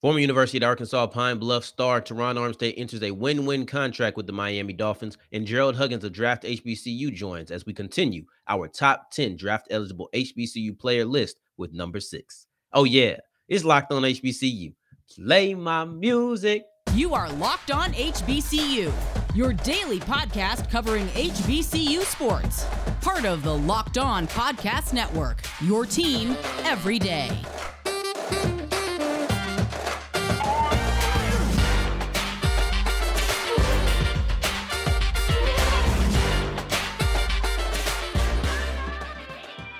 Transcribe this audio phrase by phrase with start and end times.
[0.00, 4.28] Former University of Arkansas Pine Bluff star Terron Armstead enters a win win contract with
[4.28, 9.10] the Miami Dolphins, and Gerald Huggins of Draft HBCU joins as we continue our top
[9.10, 12.46] 10 draft eligible HBCU player list with number six.
[12.72, 13.16] Oh, yeah,
[13.48, 14.72] it's locked on HBCU.
[15.16, 16.64] Play my music.
[16.94, 18.92] You are Locked On HBCU,
[19.34, 22.64] your daily podcast covering HBCU sports.
[23.00, 27.36] Part of the Locked On Podcast Network, your team every day.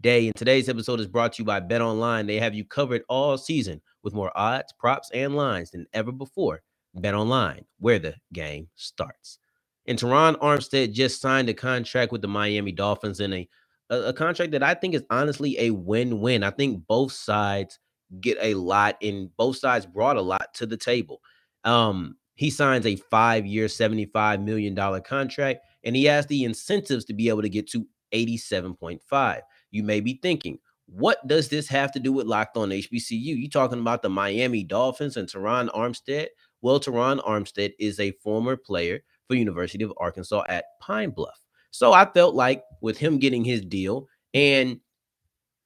[0.00, 0.26] day.
[0.26, 2.26] And today's episode is brought to you by BetOnline.
[2.26, 6.62] They have you covered all season with more odds, props, and lines than ever before.
[6.96, 9.38] BetOnline, where the game starts.
[9.86, 13.48] And Terron Armstead just signed a contract with the Miami Dolphins in a,
[13.90, 16.42] a, a contract that I think is honestly a win-win.
[16.42, 17.78] I think both sides
[18.20, 21.20] get a lot and both sides brought a lot to the table.
[21.64, 27.28] Um, he signs a five-year, $75 million contract, and he has the incentives to be
[27.28, 29.40] able to get to 87.5.
[29.74, 33.10] You may be thinking, what does this have to do with Locked On HBCU?
[33.10, 36.28] You talking about the Miami Dolphins and Terron Armstead?
[36.62, 41.40] Well, Terron Armstead is a former player for University of Arkansas at Pine Bluff.
[41.72, 44.80] So I felt like with him getting his deal and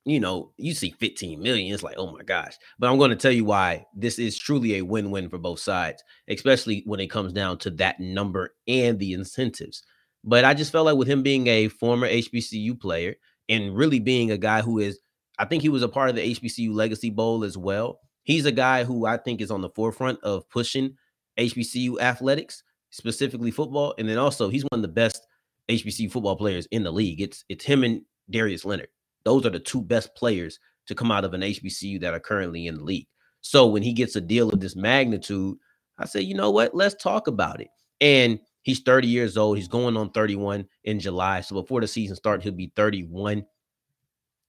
[0.04, 2.54] you know, you see 15 million, it's like, oh my gosh.
[2.78, 6.02] But I'm going to tell you why this is truly a win-win for both sides,
[6.28, 9.82] especially when it comes down to that number and the incentives.
[10.24, 13.16] But I just felt like with him being a former HBCU player
[13.48, 14.98] and really being a guy who is,
[15.38, 18.00] I think he was a part of the HBCU Legacy Bowl as well.
[18.24, 20.96] He's a guy who I think is on the forefront of pushing
[21.38, 25.26] HBCU athletics, specifically football, and then also he's one of the best
[25.68, 27.20] HBCU football players in the league.
[27.20, 28.88] It's it's him and Darius Leonard.
[29.24, 32.66] Those are the two best players to come out of an HBCU that are currently
[32.66, 33.06] in the league.
[33.40, 35.56] So when he gets a deal of this magnitude,
[35.98, 36.74] I say, you know what?
[36.74, 37.68] Let's talk about it.
[38.00, 39.56] And He's 30 years old.
[39.56, 41.40] He's going on 31 in July.
[41.40, 43.46] So before the season starts, he'll be 31.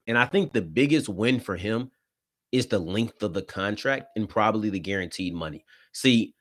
[0.07, 1.89] And I think the biggest win for him
[2.51, 5.63] is the length of the contract and probably the guaranteed money.
[5.93, 6.35] See,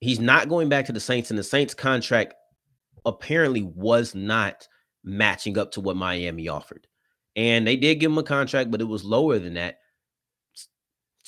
[0.00, 2.32] he's not going back to the Saints, and the Saints contract
[3.04, 4.66] apparently was not
[5.04, 6.86] matching up to what Miami offered.
[7.36, 9.80] And they did give him a contract, but it was lower than that.
[10.54, 10.70] It's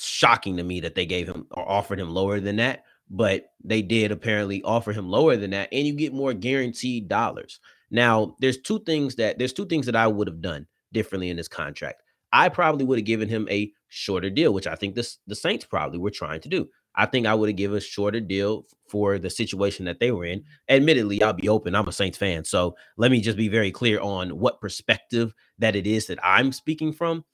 [0.06, 3.82] shocking to me that they gave him or offered him lower than that but they
[3.82, 7.59] did apparently offer him lower than that and you get more guaranteed dollars.
[7.91, 11.37] Now there's two things that there's two things that i would have done differently in
[11.37, 12.03] this contract.
[12.32, 15.65] I probably would have given him a shorter deal which i think this the saints
[15.65, 16.69] probably were trying to do.
[16.94, 20.25] I think i would have given a shorter deal for the situation that they were
[20.25, 20.44] in.
[20.69, 21.75] Admittedly i'll be open.
[21.75, 25.75] I'm a saints fan so let me just be very clear on what perspective that
[25.75, 27.25] it is that i'm speaking from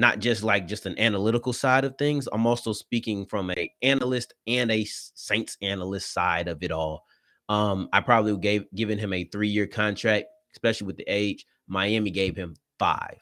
[0.00, 2.26] not just like just an analytical side of things.
[2.32, 7.04] I'm also speaking from a analyst and a Saints analyst side of it all.
[7.50, 11.44] Um, I probably gave given him a three year contract, especially with the age.
[11.68, 13.18] Miami gave him five.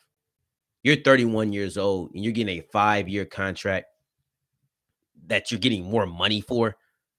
[0.85, 3.87] You're 31 years old and you're getting a five year contract
[5.27, 6.77] that you're getting more money for.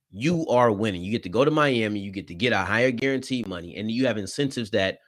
[0.10, 1.02] You are winning.
[1.02, 3.92] You get to go to Miami, you get to get a higher guaranteed money, and
[3.92, 5.00] you have incentives that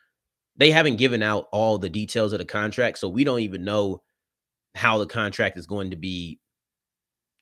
[0.57, 2.97] they haven't given out all the details of the contract.
[2.99, 4.03] So we don't even know
[4.75, 6.39] how the contract is going to be,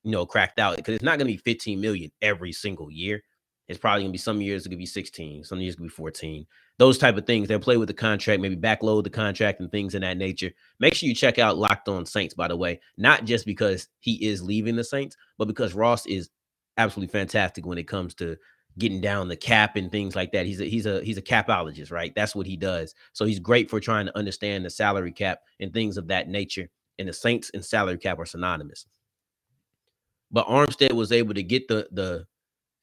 [0.04, 3.22] you know, cracked out because it's not going to be 15 million every single year.
[3.68, 5.84] It's probably going to be some years it could be 16, some years it could
[5.84, 6.46] be 14.
[6.80, 7.48] Those type of things.
[7.48, 10.52] They'll play with the contract, maybe backload the contract and things in that nature.
[10.80, 14.26] Make sure you check out Locked On Saints, by the way, not just because he
[14.26, 16.30] is leaving the Saints, but because Ross is
[16.78, 18.38] absolutely fantastic when it comes to
[18.80, 20.46] getting down the cap and things like that.
[20.46, 22.14] He's a he's a he's a capologist, right?
[22.16, 22.96] That's what he does.
[23.14, 26.70] So he's great for trying to understand the salary cap and things of that nature
[27.00, 28.86] and the Saints and salary cap are synonymous.
[30.32, 32.28] But Armstead was able to get the the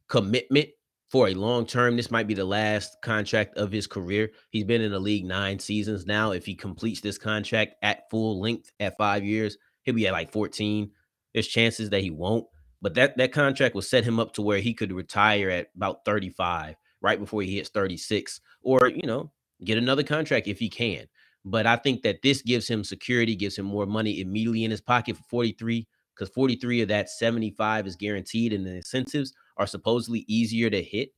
[0.08, 0.70] commitment
[1.10, 1.96] for a long term.
[1.96, 4.30] This might be the last contract of his career.
[4.50, 6.32] He's been in the league nine seasons now.
[6.32, 10.32] If he completes this contract at full length at five years, he'll be at like
[10.32, 10.90] 14.
[11.32, 12.46] There's chances that he won't,
[12.82, 16.04] but that that contract will set him up to where he could retire at about
[16.04, 19.30] 35, right before he hits 36, or you know,
[19.64, 21.06] get another contract if he can.
[21.48, 24.80] But I think that this gives him security, gives him more money immediately in his
[24.80, 30.24] pocket for 43, because 43 of that 75 is guaranteed, and the incentives are supposedly
[30.26, 31.10] easier to hit.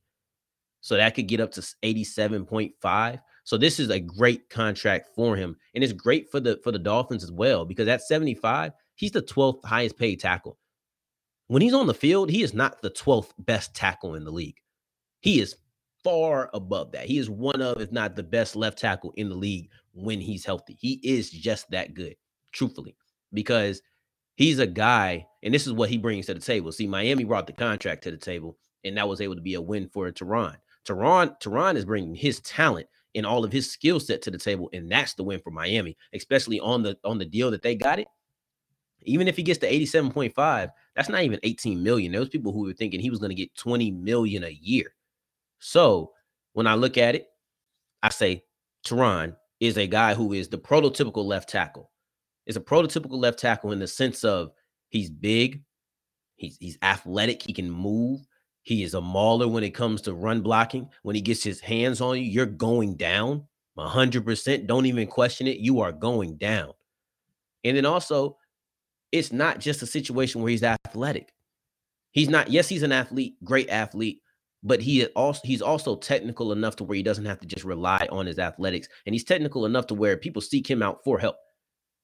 [0.81, 3.19] So that could get up to 87.5.
[3.43, 5.57] So this is a great contract for him.
[5.73, 9.23] And it's great for the for the Dolphins as well, because at 75, he's the
[9.23, 10.59] 12th highest paid tackle.
[11.47, 14.59] When he's on the field, he is not the 12th best tackle in the league.
[15.21, 15.55] He is
[16.03, 17.07] far above that.
[17.07, 20.45] He is one of, if not the best left tackle in the league when he's
[20.45, 20.77] healthy.
[20.79, 22.15] He is just that good,
[22.51, 22.95] truthfully,
[23.33, 23.81] because
[24.35, 26.71] he's a guy, and this is what he brings to the table.
[26.71, 29.61] See, Miami brought the contract to the table, and that was able to be a
[29.61, 30.55] win for Terron.
[30.87, 34.69] Terron, Terron is bringing his talent and all of his skill set to the table,
[34.73, 37.99] and that's the win for Miami, especially on the on the deal that they got
[37.99, 38.07] it.
[39.03, 42.11] Even if he gets to 87.5, that's not even 18 million.
[42.11, 44.93] Those people who were thinking he was going to get 20 million a year.
[45.59, 46.11] So
[46.53, 47.27] when I look at it,
[48.03, 48.43] I say
[48.85, 51.91] Terron is a guy who is the prototypical left tackle.
[52.45, 54.51] Is a prototypical left tackle in the sense of
[54.89, 55.61] he's big,
[56.35, 58.21] he's he's athletic, he can move,
[58.63, 60.89] he is a mauler when it comes to run blocking.
[61.03, 63.47] When he gets his hands on you, you're going down
[63.77, 64.67] 100%.
[64.67, 65.57] Don't even question it.
[65.57, 66.73] You are going down.
[67.63, 68.37] And then also,
[69.11, 71.33] it's not just a situation where he's athletic.
[72.11, 74.21] He's not, yes, he's an athlete, great athlete,
[74.63, 77.63] but he is also he's also technical enough to where he doesn't have to just
[77.63, 78.87] rely on his athletics.
[79.05, 81.37] And he's technical enough to where people seek him out for help.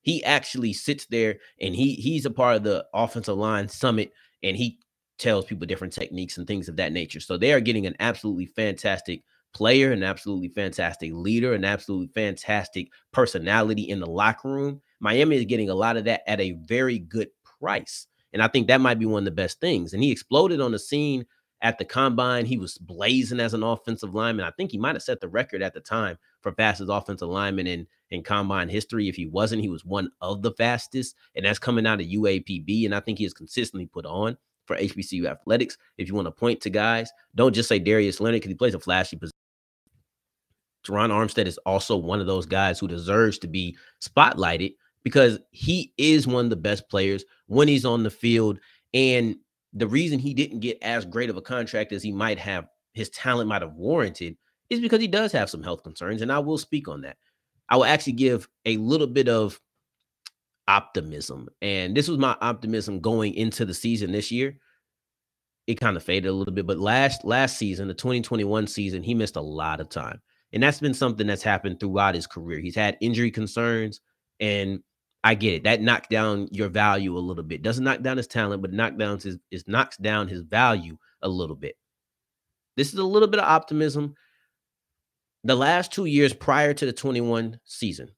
[0.01, 4.11] He actually sits there and he he's a part of the offensive line summit
[4.43, 4.79] and he
[5.17, 7.19] tells people different techniques and things of that nature.
[7.19, 9.23] So they are getting an absolutely fantastic
[9.53, 14.81] player, an absolutely fantastic leader, an absolutely fantastic personality in the locker room.
[14.99, 17.29] Miami is getting a lot of that at a very good
[17.59, 18.07] price.
[18.33, 19.93] And I think that might be one of the best things.
[19.93, 21.25] And he exploded on the scene
[21.65, 22.45] at the combine.
[22.45, 24.45] He was blazing as an offensive lineman.
[24.45, 27.65] I think he might have set the record at the time for fastest offensive lineman
[27.65, 29.09] in, in combine history.
[29.09, 31.15] If he wasn't, he was one of the fastest.
[31.35, 32.85] And that's coming out of UAPB.
[32.85, 35.75] And I think he has consistently put on for HBCU athletics.
[35.97, 38.75] If you want to point to guys, don't just say Darius Leonard because he plays
[38.75, 39.31] a flashy position.
[40.85, 45.91] Terron Armstead is also one of those guys who deserves to be spotlighted because he
[45.97, 48.59] is one of the best players when he's on the field.
[48.93, 49.37] And
[49.75, 53.09] the reason he didn't get as great of a contract as he might have, his
[53.09, 54.37] talent might have warranted,
[54.69, 56.21] is because he does have some health concerns.
[56.21, 57.17] And I will speak on that.
[57.69, 59.59] I will actually give a little bit of
[60.67, 61.49] optimism.
[61.61, 64.57] And this was my optimism going into the season this year.
[65.67, 69.13] It kind of faded a little bit, but last last season, the 2021 season, he
[69.13, 70.21] missed a lot of time.
[70.53, 72.59] And that's been something that's happened throughout his career.
[72.59, 73.99] He's had injury concerns
[74.39, 74.79] and
[75.25, 75.63] I get it.
[75.63, 77.63] That knocked down your value a little bit.
[77.63, 81.27] Doesn't knock down his talent, but knock down his it knocks down his value a
[81.27, 81.75] little bit.
[82.77, 84.13] This is a little bit of optimism.
[85.43, 88.11] The last two years prior to the 21 season,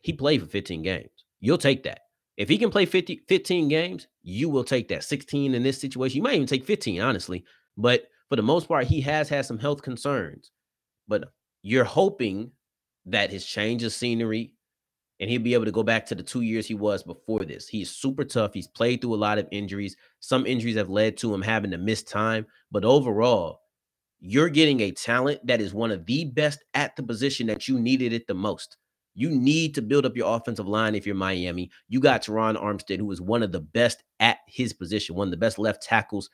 [0.00, 1.08] he played for 15 games.
[1.40, 2.00] You'll take that.
[2.36, 5.04] If he can play 50, 15 games, you will take that.
[5.04, 6.18] 16 in this situation.
[6.18, 7.46] You might even take 15, honestly.
[7.78, 10.50] But for the most part, he has had some health concerns.
[11.08, 11.30] But
[11.62, 12.50] you're hoping
[13.06, 14.52] that his change of scenery
[15.20, 17.68] and he'll be able to go back to the two years he was before this.
[17.68, 18.54] He's super tough.
[18.54, 19.96] He's played through a lot of injuries.
[20.20, 22.46] Some injuries have led to him having to miss time.
[22.70, 23.60] But overall,
[24.20, 27.78] you're getting a talent that is one of the best at the position that you
[27.78, 28.76] needed it the most.
[29.14, 31.70] You need to build up your offensive line if you're Miami.
[31.88, 35.32] You got Terron Armstead, who is one of the best at his position, one of
[35.32, 36.28] the best left tackles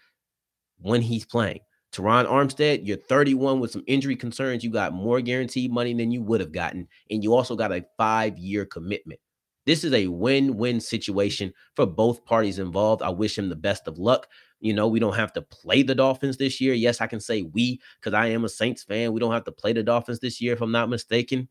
[0.79, 1.61] when he's playing.
[1.93, 4.65] Terron Armstead, you're 31 with some injury concerns.
[4.65, 6.89] You got more guaranteed money than you would have gotten.
[7.11, 9.21] And you also got a five year commitment.
[9.67, 13.03] This is a win win situation for both parties involved.
[13.03, 14.27] I wish him the best of luck.
[14.61, 16.73] You know, we don't have to play the Dolphins this year.
[16.73, 19.13] Yes, I can say we because I am a Saints fan.
[19.13, 21.49] We don't have to play the Dolphins this year, if I'm not mistaken.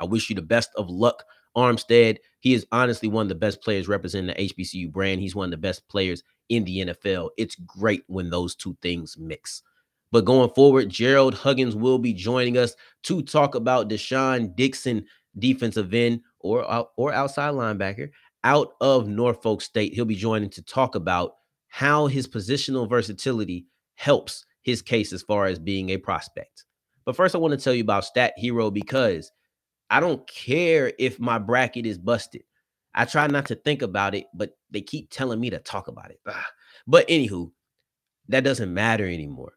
[0.00, 1.24] I wish you the best of luck,
[1.56, 2.18] Armstead.
[2.40, 5.20] He is honestly one of the best players representing the HBCU brand.
[5.20, 7.30] He's one of the best players in the NFL.
[7.36, 9.62] It's great when those two things mix.
[10.10, 12.74] But going forward, Gerald Huggins will be joining us
[13.04, 15.04] to talk about De'Shaan Dixon,
[15.38, 18.10] defensive end or, uh, or outside linebacker
[18.44, 19.94] out of Norfolk State.
[19.94, 21.34] He'll be joining to talk about
[21.68, 26.64] how his positional versatility helps his case as far as being a prospect.
[27.04, 29.30] But first, I want to tell you about StatHero because
[29.90, 32.42] I don't care if my bracket is busted.
[32.94, 36.10] I try not to think about it, but they keep telling me to talk about
[36.10, 36.20] it.
[36.26, 36.34] Ugh.
[36.86, 37.50] But anywho,
[38.28, 39.52] that doesn't matter anymore.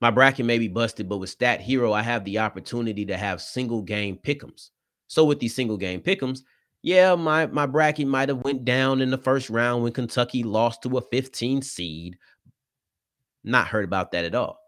[0.00, 3.82] My bracket may be busted, but with StatHero, I have the opportunity to have single
[3.82, 4.70] game pickums.
[5.08, 6.42] So with these single game pickums,
[6.82, 10.82] yeah, my my bracket might have went down in the first round when Kentucky lost
[10.82, 12.16] to a 15 seed.
[13.42, 14.60] Not heard about that at all.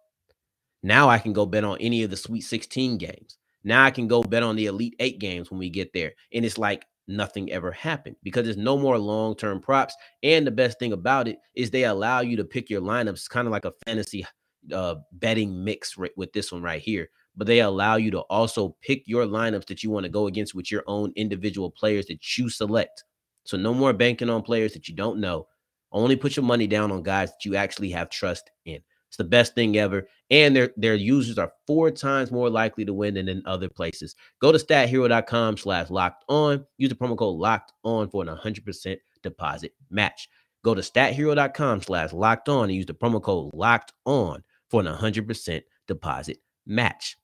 [0.83, 3.37] Now I can go bet on any of the Sweet 16 games.
[3.64, 6.12] Now I can go bet on the Elite Eight games when we get there.
[6.33, 9.95] And it's like nothing ever happened because there's no more long term props.
[10.23, 13.47] And the best thing about it is they allow you to pick your lineups kind
[13.47, 14.25] of like a fantasy
[14.73, 17.09] uh, betting mix with this one right here.
[17.37, 20.55] But they allow you to also pick your lineups that you want to go against
[20.55, 23.05] with your own individual players that you select.
[23.45, 25.47] So no more banking on players that you don't know.
[25.93, 28.81] Only put your money down on guys that you actually have trust in.
[29.11, 30.07] It's the best thing ever.
[30.31, 34.14] And their their users are four times more likely to win than in other places.
[34.40, 36.64] Go to stathero.com slash locked on.
[36.79, 40.29] Use the promo code locked on for an 100% deposit match.
[40.62, 44.87] Go to stathero.com slash locked on and use the promo code locked on for an
[44.87, 47.17] 100% deposit match.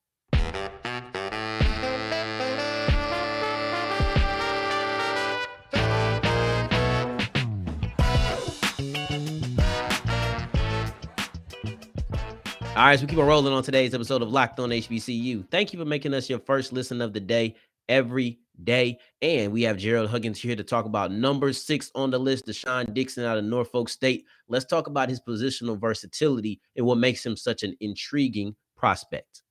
[12.77, 15.51] All right, so we keep on rolling on today's episode of Locked On HBCU.
[15.51, 17.57] Thank you for making us your first listen of the day
[17.89, 18.99] every day.
[19.23, 22.93] And we have Gerald Huggins here to talk about number six on the list, De'Shaan
[22.93, 24.27] Dixon out of Norfolk State.
[24.47, 29.43] Let's talk about his positional versatility and what makes him such an intriguing prospect.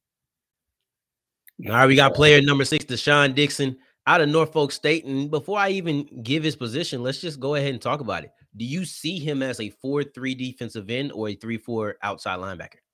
[1.65, 5.03] All right, we got player number six, De'Shaan Dixon out of Norfolk State.
[5.05, 8.29] And before I even give his position, let's just go ahead and talk about it.
[8.55, 12.37] Do you see him as a 4 3 defensive end or a 3 4 outside
[12.37, 12.84] linebacker?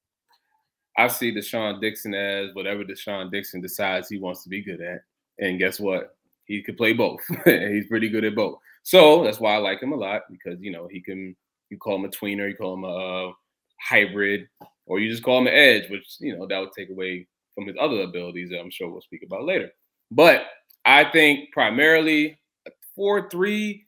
[0.98, 5.02] I see De'Shaan Dixon as whatever De'Shaan Dixon decides he wants to be good at.
[5.40, 6.16] And guess what?
[6.46, 7.22] He could play both.
[7.46, 8.60] He's pretty good at both.
[8.84, 11.36] So that's why I like him a lot because you know he can.
[11.70, 13.32] You call him a tweener, you call him a
[13.80, 14.50] hybrid,
[14.86, 17.66] or you just call him an edge, which you know that would take away from
[17.66, 19.70] his other abilities that I'm sure we'll speak about later.
[20.10, 20.48] But
[20.86, 23.86] I think primarily a four-three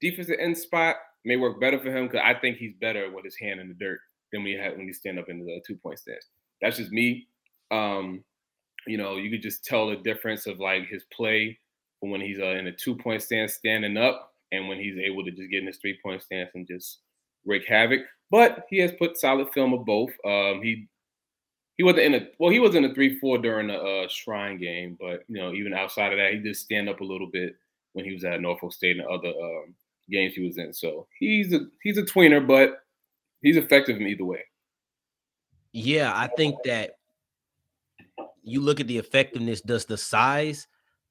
[0.00, 3.36] defensive end spot may work better for him because I think he's better with his
[3.38, 3.98] hand in the dirt
[4.32, 6.28] than we had when he stand up in the two-point stance.
[6.60, 7.26] That's just me.
[7.70, 8.24] Um,
[8.86, 11.58] you know, you could just tell the difference of like his play
[12.00, 15.30] when he's uh, in a two point stance standing up and when he's able to
[15.30, 17.00] just get in his three point stance and just
[17.44, 18.00] wreak havoc.
[18.30, 20.10] But he has put solid film of both.
[20.24, 20.88] Um, he
[21.76, 24.58] he wasn't in a well, he was in a three four during the uh, Shrine
[24.58, 27.54] game, but you know, even outside of that, he did stand up a little bit
[27.92, 29.74] when he was at Norfolk State and other um,
[30.10, 30.72] games he was in.
[30.72, 32.80] So he's a he's a tweener, but
[33.42, 34.44] he's effective in either way.
[35.72, 36.92] Yeah, I think that
[38.42, 39.60] you look at the effectiveness.
[39.60, 40.66] Does the size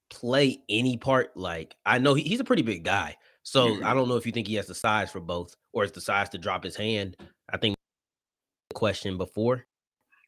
[0.10, 1.36] play any part?
[1.36, 3.86] Like, I know he, he's a pretty big guy, so mm-hmm.
[3.86, 6.02] I don't know if you think he has the size for both, or it's the
[6.02, 7.18] size to drop his hand.
[7.52, 7.76] I think
[8.74, 9.66] question before.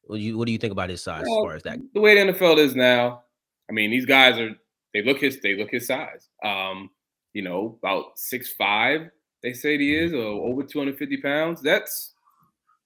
[0.05, 1.79] What do you what do you think about his size well, as far as that?
[1.93, 3.23] The way the NFL is now,
[3.69, 4.51] I mean, these guys are
[4.93, 6.29] they look his they look his size.
[6.43, 6.89] Um,
[7.33, 9.09] you know, about six five,
[9.43, 10.05] they say he mm-hmm.
[10.07, 11.61] is, or over 250 pounds.
[11.61, 12.13] That's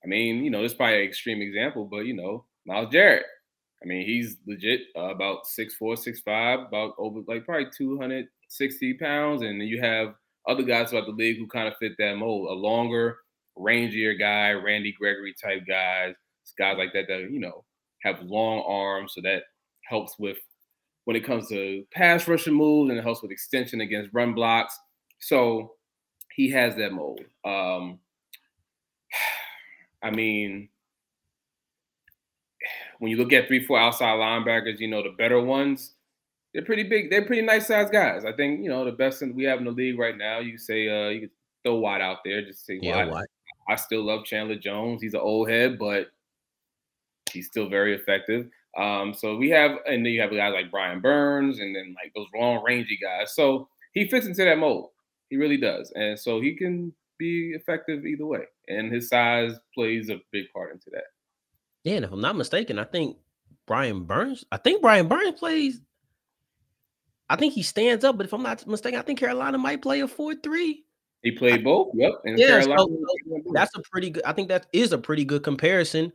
[0.03, 3.25] I mean, you know, is probably an extreme example, but you know, Myles Garrett.
[3.83, 8.93] I mean, he's legit uh, about six four, six five, about over like probably 260
[8.95, 9.41] pounds.
[9.41, 10.13] And then you have
[10.47, 12.49] other guys throughout the league who kind of fit that mold.
[12.49, 13.17] A longer,
[13.57, 16.13] rangier guy, Randy Gregory type guys,
[16.57, 17.63] guys like that that you know
[18.03, 19.43] have long arms, so that
[19.87, 20.37] helps with
[21.05, 24.77] when it comes to pass rushing moves and it helps with extension against run blocks.
[25.19, 25.73] So
[26.35, 27.21] he has that mold.
[27.43, 27.99] Um,
[30.03, 30.69] I mean,
[32.99, 35.93] when you look at three, four outside linebackers, you know, the better ones,
[36.53, 37.09] they're pretty big.
[37.09, 38.25] They're pretty nice sized guys.
[38.25, 40.87] I think, you know, the best we have in the league right now, you say,
[40.87, 41.29] uh, you could
[41.63, 43.25] throw Watt out there, just say yeah, Watt.
[43.69, 45.01] I still love Chandler Jones.
[45.01, 46.07] He's an old head, but
[47.31, 48.49] he's still very effective.
[48.77, 52.13] Um, so we have, and then you have guys like Brian Burns and then like
[52.15, 53.33] those long rangy guys.
[53.35, 54.89] So he fits into that mold.
[55.29, 55.91] He really does.
[55.95, 58.43] And so he can be effective either way.
[58.67, 61.03] And his size plays a big part into that.
[61.83, 63.17] Yeah, and if I'm not mistaken, I think
[63.67, 65.79] Brian Burns, I think Brian Burns plays.
[67.29, 70.01] I think he stands up, but if I'm not mistaken, I think Carolina might play
[70.01, 70.73] a 4-3.
[71.23, 71.91] He played both.
[71.93, 72.11] Yep.
[72.25, 74.23] And yeah, Carolina, so, that's a pretty good.
[74.23, 76.11] I think that is a pretty good comparison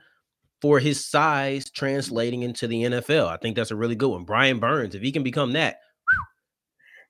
[0.61, 3.29] for his size translating into the NFL.
[3.29, 4.25] I think that's a really good one.
[4.25, 5.81] Brian Burns, if he can become that,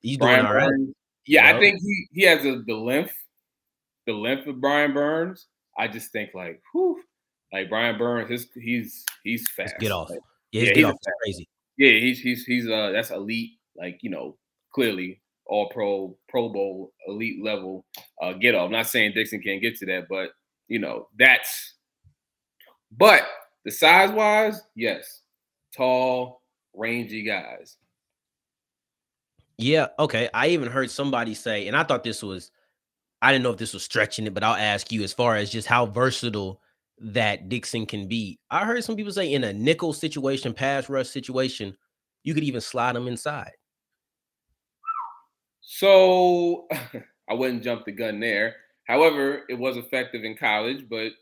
[0.01, 0.69] he's Brian doing all right.
[0.69, 0.95] Burns,
[1.27, 1.59] yeah, you know?
[1.59, 3.15] I think he he has a, the length
[4.07, 5.47] the length of Brian Burns,
[5.79, 7.01] I just think like, whew,
[7.53, 9.75] like Brian Burns, his he's he's fast.
[9.79, 10.11] get off.
[10.11, 10.21] Like,
[10.53, 11.49] yeah, yeah, get off crazy.
[11.77, 14.37] Yeah, he's he's he's uh that's elite, like you know,
[14.73, 17.85] clearly all pro, pro bowl, elite level
[18.23, 18.67] uh get off.
[18.67, 20.31] I'm not saying Dixon can't get to that, but
[20.69, 21.75] you know, that's
[22.97, 23.23] but
[23.65, 25.23] the size wise, yes.
[25.77, 26.41] Tall,
[26.75, 27.77] rangy guys.
[29.59, 30.29] Yeah, okay.
[30.33, 32.51] I even heard somebody say, and I thought this was
[33.23, 35.51] I didn't know if this was stretching it, but I'll ask you as far as
[35.51, 36.61] just how versatile
[36.99, 38.39] that Dixon can be.
[38.51, 41.77] I heard some people say in a nickel situation, pass rush situation,
[42.25, 43.53] you could even slide him inside.
[45.61, 46.67] So
[47.29, 48.57] I wouldn't jump the gun there.
[48.87, 51.13] However, it was effective in college, but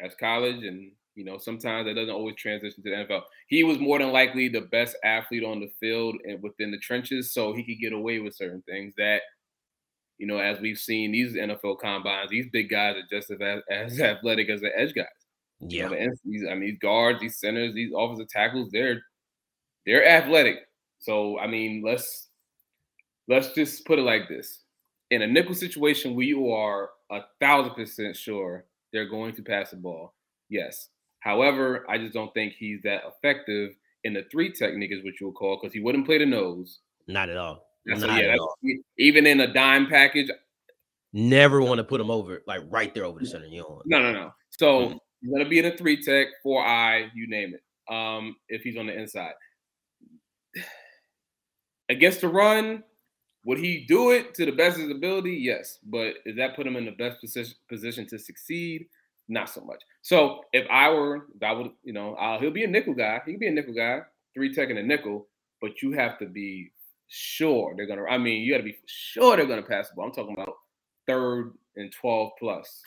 [0.00, 3.22] as college and You know, sometimes that doesn't always transition to the NFL.
[3.48, 7.34] He was more than likely the best athlete on the field and within the trenches,
[7.34, 9.22] so he could get away with certain things that,
[10.18, 14.00] you know, as we've seen these NFL combines, these big guys are just as, as
[14.00, 15.06] athletic as the edge guys.
[15.60, 19.02] Yeah, you know, these, I mean, these guards, these centers, these offensive tackles, they're
[19.86, 20.58] they're athletic.
[20.98, 22.28] So I mean, let's
[23.28, 24.60] let's just put it like this:
[25.10, 29.70] in a nickel situation where you are a thousand percent sure they're going to pass
[29.70, 30.14] the ball,
[30.48, 30.88] yes.
[31.20, 35.28] However, I just don't think he's that effective in the three technique, is what you
[35.28, 36.80] would call, because he wouldn't play the nose.
[37.06, 37.64] Not at all.
[37.86, 38.54] Not so, yeah, at all.
[38.98, 40.30] Even in a dime package,
[41.12, 43.46] never want to put him over like right there over the center.
[43.46, 44.34] You know, no, no, no.
[44.50, 44.96] So mm-hmm.
[45.20, 47.62] he's gonna be in a three tech, four eye, you name it.
[47.92, 49.32] Um, if he's on the inside
[51.88, 52.84] against the run,
[53.44, 55.32] would he do it to the best of his ability?
[55.32, 55.78] Yes.
[55.84, 58.86] But does that put him in the best position position to succeed?
[59.28, 59.82] Not so much.
[60.02, 63.20] So if I were, if I would, you know, uh, he'll be a nickel guy.
[63.24, 64.00] He can be a nickel guy,
[64.34, 65.26] three tech and a nickel,
[65.60, 66.70] but you have to be
[67.12, 68.04] sure they're gonna.
[68.04, 70.06] I mean, you got to be sure they're gonna pass the ball.
[70.06, 70.54] I'm talking about
[71.06, 72.80] third and twelve plus.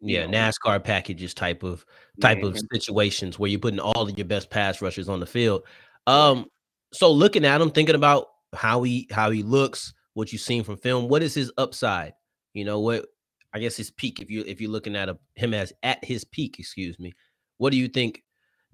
[0.00, 0.38] Yeah, know.
[0.38, 1.84] NASCAR packages type of
[2.20, 2.48] type mm-hmm.
[2.48, 5.62] of situations where you're putting all of your best pass rushers on the field.
[6.06, 6.46] Um,
[6.92, 10.76] so looking at him, thinking about how he how he looks, what you've seen from
[10.76, 12.12] film, what is his upside?
[12.52, 13.06] You know what?
[13.54, 14.20] I guess his peak.
[14.20, 17.14] If you if you're looking at a, him as at his peak, excuse me,
[17.56, 18.22] what do you think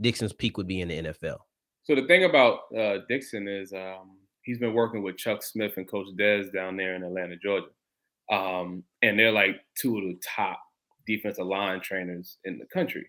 [0.00, 1.38] Dixon's peak would be in the NFL?
[1.84, 5.88] So the thing about uh, Dixon is um, he's been working with Chuck Smith and
[5.88, 7.66] Coach Dez down there in Atlanta, Georgia,
[8.30, 10.60] um, and they're like two of the top
[11.06, 13.06] defensive line trainers in the country,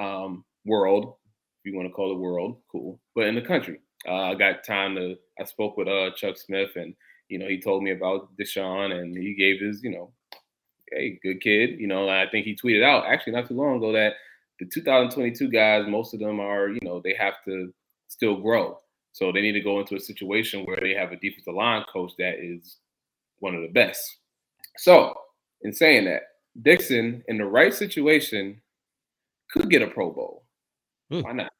[0.00, 1.14] um, world,
[1.60, 3.80] if you want to call it world, cool, but in the country.
[4.08, 5.16] Uh, I got time to.
[5.40, 6.94] I spoke with uh, Chuck Smith, and
[7.28, 10.12] you know he told me about De'Shaan, and he gave his you know,
[10.92, 11.80] hey, good kid.
[11.80, 14.14] You know, I think he tweeted out actually not too long ago that
[14.60, 17.72] the 2022 guys, most of them are you know they have to
[18.08, 18.78] still grow,
[19.16, 22.12] so they need to go into a situation where they have a defensive line coach
[22.18, 22.76] that is
[23.38, 24.18] one of the best.
[24.76, 25.14] So,
[25.62, 26.20] in saying that,
[26.60, 28.60] Dixon in the right situation
[29.50, 30.44] could get a Pro Bowl.
[31.10, 31.20] Hmm.
[31.20, 31.52] Why not?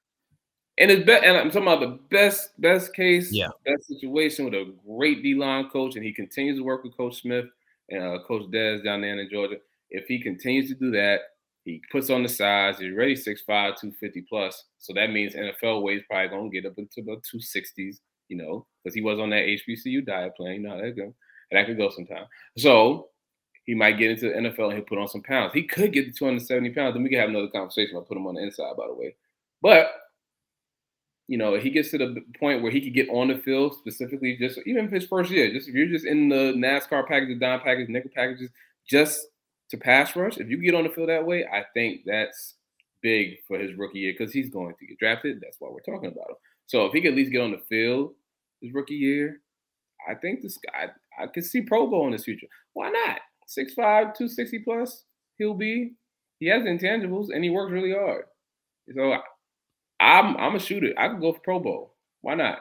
[0.76, 4.52] And it's be- and I'm talking about the best best case, yeah, best situation with
[4.52, 7.46] a great D line coach, and he continues to work with Coach Smith
[7.88, 9.56] and uh, Coach Dez down there in Georgia.
[9.88, 11.20] If he continues to do that,
[11.66, 12.78] he puts on the size.
[12.78, 14.64] He's already 6'5", 250 plus.
[14.78, 17.98] So that means NFL weight is probably gonna get up into the 260s,
[18.28, 20.54] you know, because he was on that HBCU diet plan.
[20.54, 21.12] You know that go.
[21.50, 22.26] And that could go sometime.
[22.56, 23.08] So
[23.64, 25.52] he might get into the NFL and he'll put on some pounds.
[25.52, 26.94] He could get to 270 pounds.
[26.94, 29.16] Then we can have another conversation about put him on the inside, by the way.
[29.60, 29.92] But
[31.26, 34.36] you know, he gets to the point where he could get on the field specifically,
[34.36, 37.34] just even if his first year, just if you're just in the NASCAR package, the
[37.34, 38.50] dime package, nickel packages,
[38.88, 39.26] just
[39.70, 42.54] to pass rush, if you get on the field that way, I think that's
[43.02, 45.40] big for his rookie year because he's going to get drafted.
[45.40, 46.36] That's why we're talking about him.
[46.66, 48.14] So if he could at least get on the field
[48.60, 49.40] his rookie year,
[50.08, 52.46] I think this guy, I could see Pro Bowl in his future.
[52.74, 53.20] Why not?
[53.48, 55.04] 6'5, 260 plus,
[55.38, 55.94] he'll be.
[56.38, 58.24] He has intangibles and he works really hard.
[58.94, 59.16] So
[60.00, 60.92] I'm I'm a shooter.
[60.98, 61.94] I could go for Pro Bowl.
[62.20, 62.58] Why not?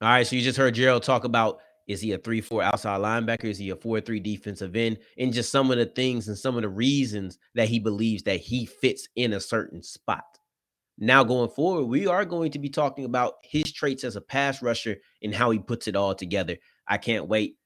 [0.00, 0.26] All right.
[0.26, 3.46] So you just heard Gerald talk about is he a three four outside linebacker?
[3.46, 4.98] Is he a four three defensive end?
[5.16, 8.40] And just some of the things and some of the reasons that he believes that
[8.40, 10.24] he fits in a certain spot.
[10.98, 14.62] Now going forward, we are going to be talking about his traits as a pass
[14.62, 16.56] rusher and how he puts it all together.
[16.86, 17.56] I can't wait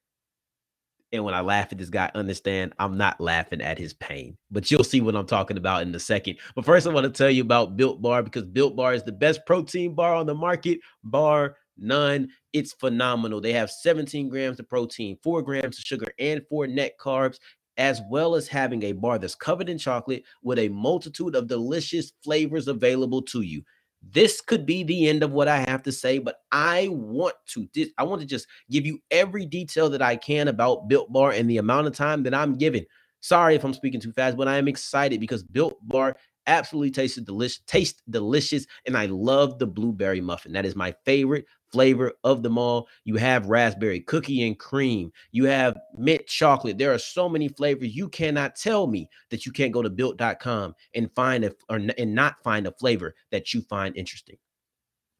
[1.12, 4.36] and when I laugh at this guy, understand I'm not laughing at his pain.
[4.50, 6.38] But you'll see what I'm talking about in a second.
[6.54, 9.12] But first, I want to tell you about Built Bar because Built Bar is the
[9.12, 12.28] best protein bar on the market, bar none.
[12.52, 13.40] It's phenomenal.
[13.40, 17.38] They have 17 grams of protein, four grams of sugar, and four net carbs
[17.78, 22.12] as well as having a bar that's covered in chocolate with a multitude of delicious
[22.22, 23.62] flavors available to you
[24.10, 27.68] this could be the end of what I have to say, but I want to
[27.98, 31.48] I want to just give you every detail that I can about Built Bar and
[31.48, 32.84] the amount of time that I'm given.
[33.20, 36.16] Sorry if I'm speaking too fast, but I am excited because Built Bar
[36.48, 40.52] absolutely tasted delicious, taste delicious, and I love the blueberry muffin.
[40.52, 42.88] That is my favorite flavor of them all.
[43.04, 45.12] You have raspberry cookie and cream.
[45.32, 46.78] You have mint chocolate.
[46.78, 47.94] There are so many flavors.
[47.94, 52.14] You cannot tell me that you can't go to built.com and find a or and
[52.14, 54.36] not find a flavor that you find interesting.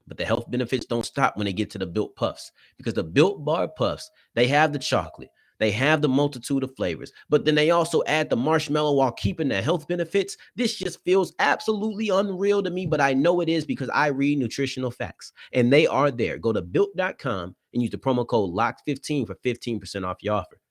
[0.06, 3.04] But the health benefits don't stop when they get to the built puffs because the
[3.04, 7.54] built bar puffs, they have the chocolate, they have the multitude of flavors, but then
[7.54, 10.36] they also add the marshmallow while keeping the health benefits.
[10.56, 14.38] This just feels absolutely unreal to me, but I know it is because I read
[14.38, 16.38] nutritional facts and they are there.
[16.38, 20.61] Go to built.com and use the promo code LOCK15 for 15% off your offer.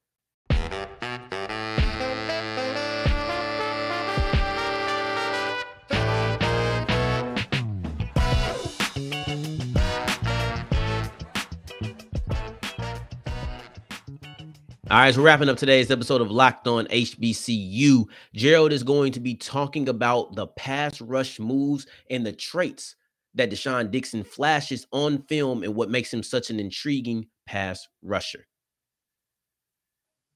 [14.91, 18.03] All right, so wrapping up today's episode of Locked On HBCU,
[18.35, 22.97] Gerald is going to be talking about the pass rush moves and the traits
[23.35, 28.45] that De'Shaan Dixon flashes on film and what makes him such an intriguing pass rusher.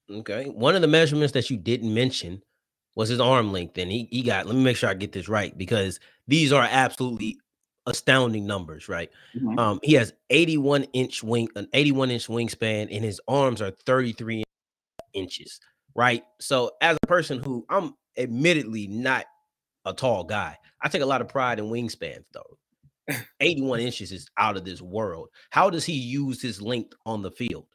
[0.10, 2.42] Okay, one of the measurements that you didn't mention
[2.96, 4.46] was his arm length, and he, he got.
[4.46, 7.38] Let me make sure I get this right because these are absolutely
[7.88, 9.10] astounding numbers, right?
[9.36, 9.60] Mm-hmm.
[9.60, 14.45] Um, he has 81 inch wing, an 81 inch wingspan, and his arms are 33
[15.16, 15.60] inches,
[15.96, 16.24] right?
[16.40, 19.26] So, as a person who I'm admittedly not
[19.86, 22.58] a tall guy, I take a lot of pride in wingspans, though.
[23.40, 25.30] 81 inches is out of this world.
[25.50, 27.66] How does he use his length on the field?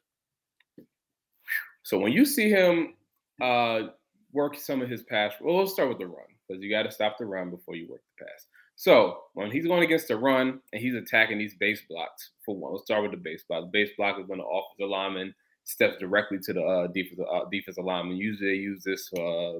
[1.83, 2.93] So when you see him
[3.41, 3.89] uh,
[4.33, 6.91] work some of his pass, well, let's start with the run because you got to
[6.91, 8.47] stop the run before you work the pass.
[8.75, 12.73] So when he's going against the run and he's attacking these base blocks, for one,
[12.73, 13.63] let's start with the base block.
[13.63, 17.45] The base block is when the offensive lineman steps directly to the uh, defensive uh,
[17.51, 18.17] defensive lineman.
[18.17, 19.59] Usually they use this for, uh,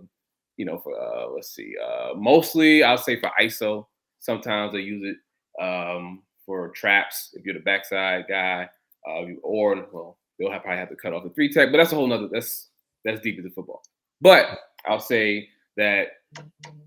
[0.57, 3.85] you know, for uh, let's see, uh, mostly I'll say for ISO.
[4.19, 8.69] Sometimes they use it um, for traps if you're the backside guy,
[9.07, 11.91] uh, or well, they'll have, probably have to cut off the three tech, but that's
[11.91, 12.27] a whole nother.
[12.31, 12.69] That's
[13.03, 13.81] that's deep into football.
[14.21, 16.07] But I'll say that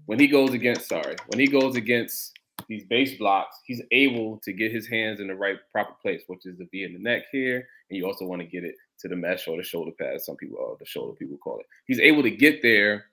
[0.06, 2.32] when he goes against, sorry, when he goes against
[2.68, 6.46] these base blocks, he's able to get his hands in the right proper place, which
[6.46, 9.08] is to be in the neck here, and you also want to get it to
[9.08, 10.20] the mesh or the shoulder pad.
[10.20, 11.66] Some people, or the shoulder people call it.
[11.86, 13.06] He's able to get there,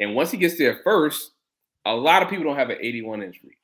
[0.00, 1.32] and once he gets there first,
[1.86, 3.56] a lot of people don't have an 81 inch reach.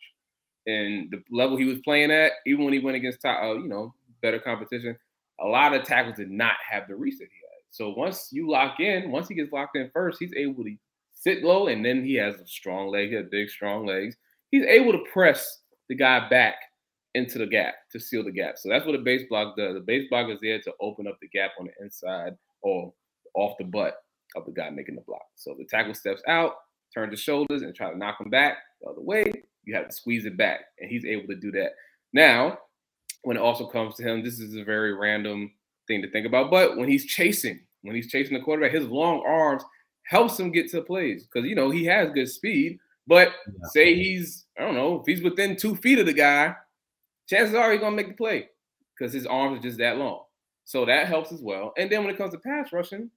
[0.67, 3.95] And the level he was playing at, even when he went against uh, you know,
[4.23, 4.97] better competition,
[5.41, 7.51] a lot of tackles did not have the reach that he had.
[7.71, 10.77] So once you lock in, once he gets locked in first, he's able to
[11.15, 14.17] sit low, and then he has a strong leg, he has big, strong legs.
[14.51, 16.57] He's able to press the guy back
[17.14, 18.57] into the gap to seal the gap.
[18.57, 19.75] So that's what a base block does.
[19.75, 22.92] The base block is there to open up the gap on the inside or
[23.35, 23.96] off the butt
[24.37, 25.27] of the guy making the block.
[25.37, 26.55] So the tackle steps out,
[26.94, 29.33] turns his shoulders, and try to knock him back the other way.
[29.64, 31.73] You have to squeeze it back, and he's able to do that.
[32.12, 32.59] Now,
[33.23, 35.53] when it also comes to him, this is a very random
[35.87, 36.51] thing to think about.
[36.51, 39.62] But when he's chasing, when he's chasing the quarterback, his long arms
[40.05, 42.79] helps him get to plays because you know he has good speed.
[43.07, 43.33] But
[43.73, 46.55] say he's, I don't know, if he's within two feet of the guy,
[47.31, 48.49] chances are he's gonna make the play
[48.99, 50.25] because his arms are just that long.
[50.64, 51.73] So that helps as well.
[51.79, 53.11] And then when it comes to pass rushing,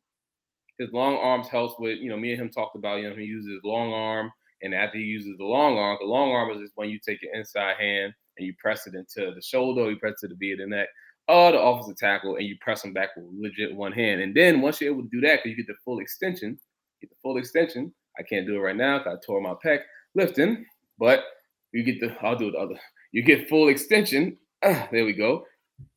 [0.79, 3.25] his long arms helps with, you know, me and him talked about, you know, he
[3.25, 6.61] uses his long arm, and after he uses the long arm, the long arm is
[6.61, 9.97] just when you take your inside hand and you press it into the shoulder, you
[9.97, 10.87] press it to be the neck,
[11.27, 14.21] or the offensive tackle, and you press them back with legit one hand.
[14.21, 16.57] And then once you're able to do that, because you get the full extension,
[17.01, 17.93] get the full extension.
[18.17, 19.79] I can't do it right now because I tore my pec
[20.15, 20.65] lifting,
[20.97, 21.23] but
[21.71, 22.79] you get the I'll do the other.
[23.13, 24.37] You get full extension.
[24.61, 25.45] Uh, there we go.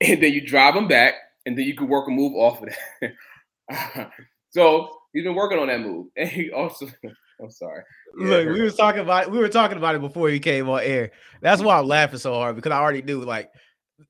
[0.00, 2.68] And then you drive them back, and then you can work a move off of
[3.00, 4.10] that.
[4.50, 6.06] so he's been working on that move.
[6.16, 6.86] And he also
[7.42, 7.82] I'm sorry.
[8.18, 10.80] Yeah, Look, we were talking about we were talking about it before he came on
[10.82, 11.10] air.
[11.40, 13.50] That's why I'm laughing so hard because I already knew like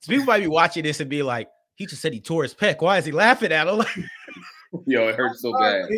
[0.07, 2.81] people might be watching this and be like, he just said he tore his pec.
[2.81, 3.85] Why is he laughing at him?
[4.87, 5.89] Yo, it hurts so bad.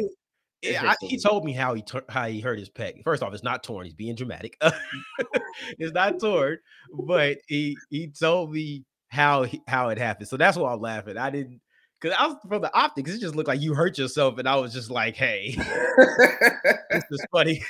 [0.63, 3.05] Yeah, I, he told me how he how he hurt his pec.
[3.05, 3.85] First off, it's not torn.
[3.85, 4.57] He's being dramatic.
[5.79, 6.59] it's not torn,
[6.93, 10.29] but he he told me how he, how it happened.
[10.29, 11.17] So that's why I'm laughing.
[11.17, 11.61] I didn't
[12.01, 13.11] because I was from the optics.
[13.13, 15.55] It just looked like you hurt yourself, and I was just like, "Hey,
[16.91, 17.63] this is funny."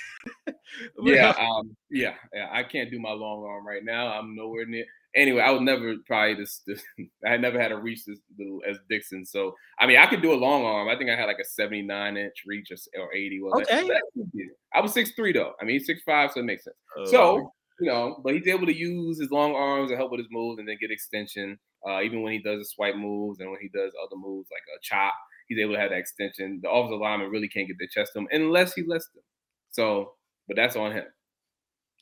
[1.03, 2.48] yeah, um, yeah, yeah.
[2.51, 4.09] I can't do my long arm right now.
[4.09, 6.83] I'm nowhere near anyway, I was never probably this, this
[7.27, 9.25] I never had a reach this little as Dixon.
[9.25, 10.88] So I mean, I could do a long arm.
[10.88, 13.40] I think I had like a 79 inch reach or, or 80.
[13.42, 13.87] Well, okay.
[13.87, 15.53] That, that, I was six three though.
[15.61, 16.77] I mean, six five, so it makes sense.
[17.11, 17.53] so oh.
[17.81, 20.59] you know, but he's able to use his long arms to help with his moves
[20.59, 21.59] and then get extension.
[21.88, 24.62] Uh, even when he does the swipe moves and when he does other moves like
[24.77, 25.14] a chop,
[25.47, 26.61] he's able to have that extension.
[26.62, 29.23] The offensive lineman really can't get their chest to him unless he lets them.
[29.71, 30.14] So,
[30.49, 31.05] but that's on him.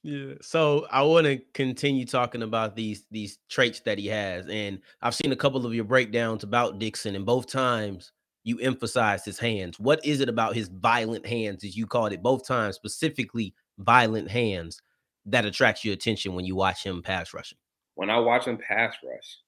[0.07, 0.35] Yeah.
[0.40, 5.16] So I want to continue talking about these these traits that he has, and I've
[5.16, 8.12] seen a couple of your breakdowns about Dixon, and both times
[8.45, 9.81] you emphasize his hands.
[9.81, 14.31] What is it about his violent hands, as you called it, both times specifically violent
[14.31, 14.81] hands,
[15.25, 17.59] that attracts your attention when you watch him pass rushing?
[17.97, 19.38] When I watch him pass rush,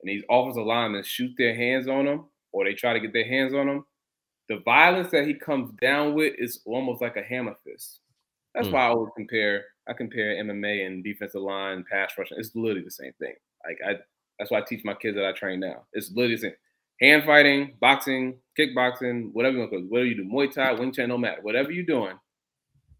[0.00, 3.28] and these offensive linemen shoot their hands on him, or they try to get their
[3.28, 3.84] hands on him,
[4.48, 8.00] the violence that he comes down with is almost like a hammer fist.
[8.54, 8.72] That's mm.
[8.72, 12.38] why I would compare I compare MMA and defensive line, pass rushing.
[12.38, 13.34] It's literally the same thing.
[13.66, 13.98] Like I,
[14.38, 15.84] that's why I teach my kids that I train now.
[15.92, 16.52] It's literally the same.
[17.00, 21.08] Hand fighting, boxing, kickboxing, whatever you want to whatever you do, Muay Thai, Wing Chun,
[21.08, 22.18] no matter, whatever you're doing,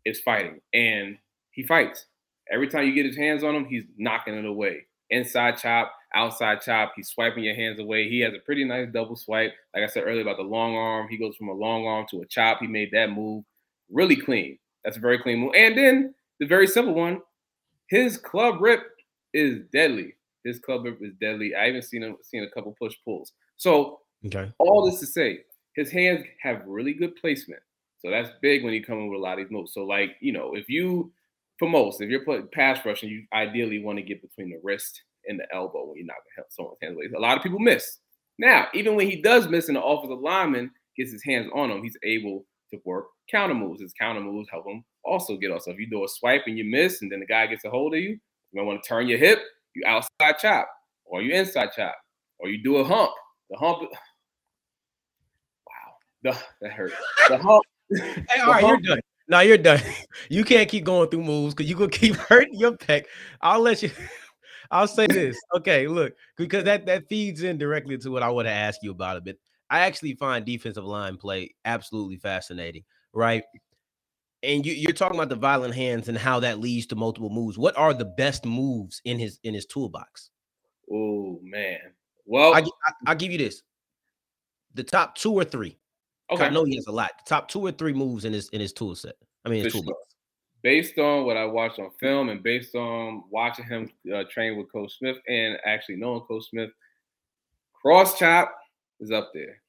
[0.05, 0.61] it's fighting.
[0.73, 1.19] And
[1.51, 2.07] he fights.
[2.51, 4.87] Every time you get his hands on him, he's knocking it away.
[5.11, 6.93] inside chop, outside chop.
[6.97, 8.09] He's swiping your hands away.
[8.09, 9.53] He has a pretty nice double swipe.
[9.75, 12.23] Like I said earlier about the long arm, he goes from a long arm to
[12.23, 12.59] a chop.
[12.61, 13.45] He made that move
[13.91, 14.59] really clean.
[14.85, 15.53] That's a very clean move.
[15.57, 17.21] And then the very simple one,
[17.89, 18.83] his club rip
[19.35, 20.15] is deadly.
[20.45, 21.55] His club rip is deadly.
[21.55, 23.33] I even seen him seen a couple push pulls.
[23.57, 24.53] So okay.
[24.59, 25.41] all this to say,
[25.75, 27.63] his hands have really good placement.
[27.99, 29.75] So that's big when you come in with a lot of these moves.
[29.75, 31.13] So like, you know, if you
[31.59, 35.03] for most, if you're putting pass rushing, you ideally want to get between the wrist
[35.27, 37.11] and the elbow when you're help someone's hands away.
[37.15, 37.99] A lot of people miss.
[38.39, 41.83] Now, even when he does miss and the offensive lineman gets his hands on him,
[41.83, 43.81] he's able to work counter moves.
[43.81, 45.63] His counter moves help him also get off.
[45.63, 47.71] So if you do a swipe and you miss, and then the guy gets a
[47.71, 48.21] hold of you, you
[48.55, 49.41] might want to turn your hip,
[49.75, 50.69] you outside chop,
[51.05, 51.95] or you inside chop,
[52.39, 53.13] or you do a hump.
[53.51, 53.83] The hump.
[55.67, 56.93] Wow, the, that hurt.
[57.29, 57.65] The hump.
[57.91, 59.03] hey, all right, hump, you're done.
[59.29, 59.81] No, you're done.
[60.29, 63.05] You can't keep going through moves because you gonna keep hurting your pec.
[63.41, 63.91] I'll let you.
[64.73, 65.37] I'll say this.
[65.57, 68.91] Okay, look, because that that feeds in directly to what I want to ask you
[68.91, 69.39] about a bit.
[69.71, 73.45] I actually find defensive line play absolutely fascinating, right?
[74.43, 77.57] And you, you're talking about the violent hands and how that leads to multiple moves.
[77.57, 80.31] What are the best moves in his in his toolbox?
[80.91, 81.79] Oh man.
[82.27, 82.61] Well, I,
[83.07, 83.63] I, will give you this:
[84.75, 85.79] the top two or three.
[86.31, 87.11] Okay, I know he has a lot.
[87.25, 89.15] The top two or three moves in his in his tool set.
[89.45, 89.89] I mean, his toolbox.
[89.89, 90.05] Sure.
[90.63, 94.71] Based on what I watched on film and based on watching him uh, train with
[94.71, 96.71] Coach Smith and actually knowing Coach Smith,
[97.81, 98.60] cross chop
[99.01, 99.61] is up there.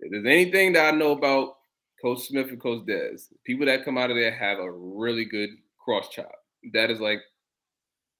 [0.00, 1.56] If there's anything that I know about
[2.00, 5.50] Coach Smith and Coach Des, people that come out of there have a really good
[5.78, 6.30] cross chop.
[6.72, 7.20] That is like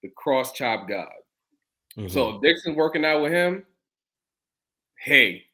[0.03, 1.07] the cross chop god.
[1.97, 2.09] Mm-hmm.
[2.09, 3.65] So if Dixon's working out with him,
[4.99, 5.45] hey,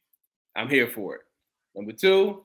[0.56, 1.20] I'm here for it.
[1.74, 2.44] Number two,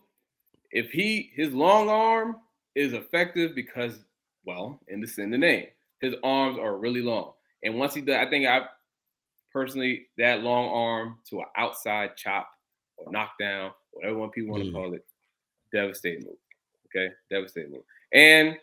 [0.71, 2.37] if he his long arm
[2.75, 3.99] is effective because,
[4.45, 5.67] well, in the in the name,
[6.01, 7.33] his arms are really long.
[7.63, 8.65] And once he does, I think I
[9.51, 12.49] personally that long arm to an outside chop
[12.97, 14.73] or knockdown, whatever one people want to mm.
[14.73, 15.05] call it,
[15.73, 16.37] devastating move.
[16.87, 17.83] Okay, devastating move.
[18.13, 18.57] And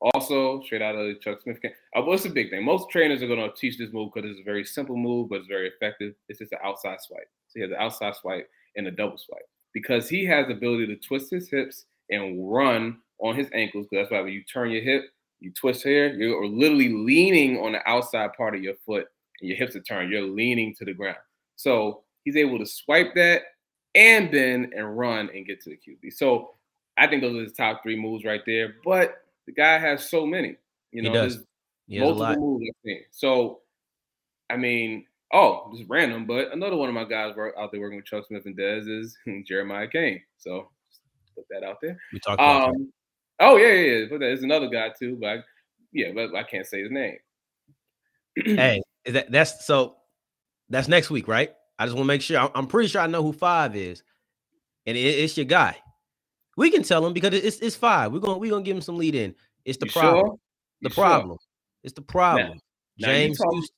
[0.00, 1.60] also, straight out of Chuck Smith.
[1.62, 1.74] camp.
[1.96, 2.64] Uh, what's the big thing?
[2.64, 5.36] Most trainers are going to teach this move because it's a very simple move, but
[5.36, 6.14] it's very effective.
[6.28, 7.28] It's just an outside swipe.
[7.48, 10.86] So he has an outside swipe and a double swipe because he has the ability
[10.88, 13.86] to twist his hips and run on his ankles.
[13.90, 15.04] That's why when you turn your hip,
[15.40, 19.06] you twist here, you're literally leaning on the outside part of your foot,
[19.40, 20.10] and your hips are turned.
[20.10, 21.18] You're leaning to the ground.
[21.56, 23.42] So he's able to swipe that
[23.94, 26.12] and bend and run and get to the QB.
[26.12, 26.54] So
[26.98, 28.76] I think those are the top three moves right there.
[28.84, 30.56] But the guy has so many.
[30.92, 31.44] You know, he does.
[31.86, 33.04] He multiple moves.
[33.10, 33.60] So,
[34.50, 38.06] I mean, oh, just random, but another one of my guys out there working with
[38.06, 40.22] Chuck Smith and Dez is Jeremiah Kane.
[40.36, 40.68] So
[41.34, 41.98] put that out there.
[42.12, 42.92] We talked about um,
[43.40, 44.04] Oh yeah, yeah, yeah.
[44.10, 45.38] But there's another guy too, but I,
[45.92, 47.18] yeah, but I can't say his name.
[48.44, 49.96] hey, is that that's so
[50.68, 51.50] that's next week, right?
[51.78, 52.50] I just want to make sure.
[52.54, 54.02] I'm pretty sure I know who five is,
[54.86, 55.76] and it, it's your guy.
[56.56, 58.12] We can tell him because it's it's five.
[58.12, 59.34] We're gonna we're gonna give him some lead in.
[59.64, 60.26] It's the you problem.
[60.26, 60.36] Sure?
[60.82, 61.38] The problem.
[61.40, 61.48] Sure?
[61.84, 62.60] It's the problem.
[62.98, 63.38] Now, James.
[63.38, 63.70] Now you, talk,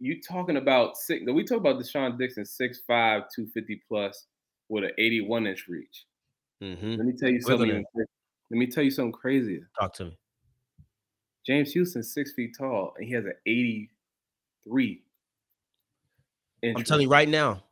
[0.00, 1.22] you, talking about six?
[1.26, 4.26] We talk about De'Shaan Dixon, 6'5", 250 plus,
[4.68, 6.04] with an 81 inch reach.
[6.62, 6.90] Mm-hmm.
[6.94, 7.84] Let me tell you something.
[7.94, 9.60] Let me tell you something crazy.
[9.78, 10.18] Talk to me.
[11.46, 13.32] James Houston, six feet tall, and he has an
[14.68, 15.02] 83
[16.76, 17.62] I'm telling you right now,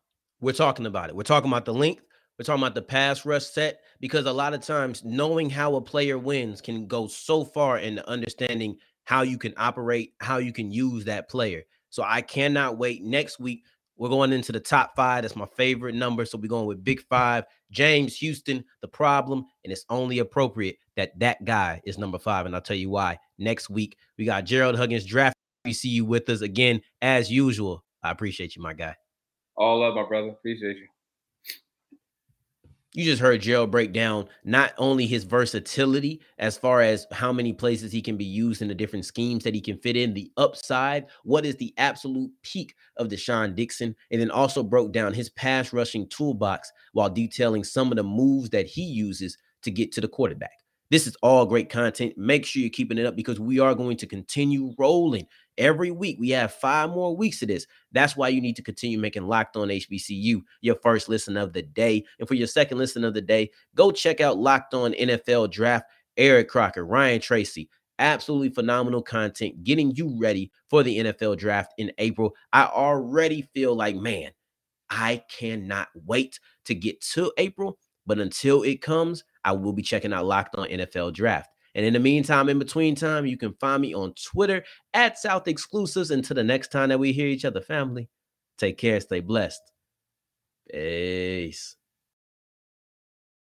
[0.41, 1.17] we're talking about it.
[1.17, 2.03] We're talking about the length.
[2.39, 5.81] We're talking about the pass rush set because a lot of times knowing how a
[5.81, 10.71] player wins can go so far in understanding how you can operate, how you can
[10.71, 11.63] use that player.
[11.89, 13.03] So I cannot wait.
[13.03, 13.65] Next week,
[13.97, 15.23] we're going into the top five.
[15.23, 16.27] That's my favorite number.
[16.27, 19.47] So we're going with Big Five, James Houston, the problem.
[19.65, 22.45] And it's only appropriate that that guy is number five.
[22.45, 23.19] And I'll tell you why.
[23.39, 25.36] Next week, we got Gerald Huggins draft.
[25.67, 27.85] We see you with us again, as usual.
[28.03, 28.95] I appreciate you, my guy.
[29.57, 30.29] All love, my brother.
[30.29, 30.87] Appreciate you.
[32.95, 37.53] You just heard Gerald break down not only his versatility as far as how many
[37.53, 40.31] places he can be used in the different schemes that he can fit in, the
[40.37, 45.29] upside, what is the absolute peak of De'Shaan Dixon, and then also broke down his
[45.31, 50.01] pass rushing toolbox while detailing some of the moves that he uses to get to
[50.01, 50.53] the quarterback.
[50.91, 52.17] This is all great content.
[52.17, 55.27] Make sure you're keeping it up because we are going to continue rolling
[55.59, 56.19] every week.
[56.21, 57.67] We have five more weeks of this.
[57.93, 61.63] That's why you need to continue making Locked On HBCU your first listen of the
[61.63, 62.05] day.
[62.19, 65.87] And for your second listen of the day, go check out Locked On NFL Draft.
[66.17, 71.93] Eric Crocker, Ryan Tracy, absolutely phenomenal content getting you ready for the NFL draft in
[71.99, 72.35] April.
[72.53, 74.31] I already feel like, man,
[74.91, 77.79] I cannot wait to get to April.
[78.07, 81.51] But until it comes, I will be checking out Locked On NFL Draft.
[81.77, 85.47] And in the meantime, in between time, you can find me on Twitter at South
[85.47, 86.11] Exclusives.
[86.11, 88.09] Until the next time that we hear each other, family,
[88.57, 89.61] take care, stay blessed.
[90.73, 91.76] Peace.